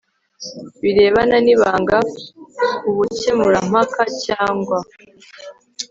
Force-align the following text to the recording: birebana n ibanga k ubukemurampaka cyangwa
birebana 0.81 1.37
n 1.45 1.47
ibanga 1.55 1.99
k 2.09 2.11
ubukemurampaka 2.89 4.01
cyangwa 4.25 4.77